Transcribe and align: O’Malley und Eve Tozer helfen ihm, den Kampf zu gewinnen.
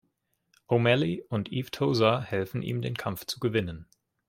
O’Malley 0.67 1.21
und 1.29 1.51
Eve 1.53 1.69
Tozer 1.69 2.23
helfen 2.23 2.63
ihm, 2.63 2.81
den 2.81 2.95
Kampf 2.97 3.23
zu 3.27 3.39
gewinnen. 3.39 3.85